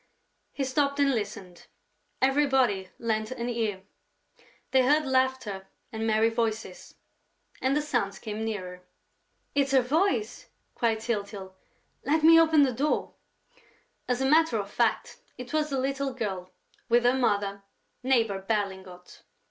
[0.51, 1.67] He stopped and listened.
[2.23, 3.83] Everybody lent an ear.
[4.71, 6.95] They heard laughter and merry voices;
[7.61, 8.81] and the sounds came nearer.
[9.53, 11.53] "It's her voice!" cried Tyltyl.
[12.03, 13.13] "Let me open the door!"
[14.07, 16.49] As a matter of fact, it was the little girl,
[16.89, 17.61] with her mother,
[18.01, 19.21] Neighbor Berlingot.